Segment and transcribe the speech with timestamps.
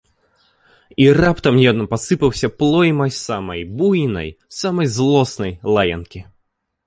[1.03, 4.29] І раптам ён пасыпаўся плоймай самай буйнай,
[4.61, 6.19] самай злоснай лаянкі.